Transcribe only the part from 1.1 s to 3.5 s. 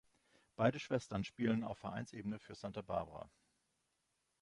spielen auf Vereinsebene für "Santa Barbara".